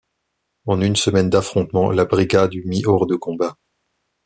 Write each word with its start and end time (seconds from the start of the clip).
En 0.65 0.81
une 0.81 0.95
semaine 0.95 1.29
d'affrontements 1.29 1.91
la 1.91 2.05
brigade 2.05 2.55
eut 2.55 2.65
mis 2.65 2.83
hors 2.87 3.05
de 3.05 3.15
combat. 3.15 3.59